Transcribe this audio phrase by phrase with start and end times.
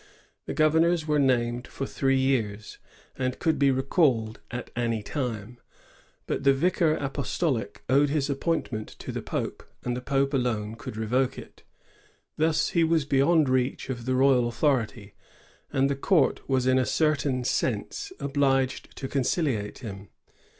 [0.47, 2.79] The governors were named for three years,
[3.15, 5.59] and could be recalled at any time;
[6.25, 10.97] but the vicar apostolic owed his appointment to the Pope, and the Pope alone could
[10.97, 11.61] revoke it.
[12.35, 15.13] Thus he was beyond reach of the royal authority,
[15.71, 20.09] and the court was in a certain sense obliged to conciliate him.